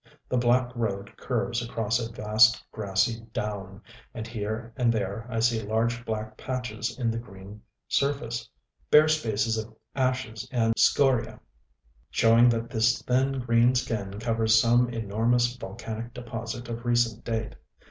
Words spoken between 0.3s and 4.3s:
black road curves across a vast grassy down; and